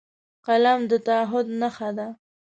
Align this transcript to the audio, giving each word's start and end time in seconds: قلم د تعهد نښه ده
قلم 0.45 0.79
د 0.89 0.91
تعهد 1.07 1.47
نښه 1.59 1.89
ده 1.97 2.07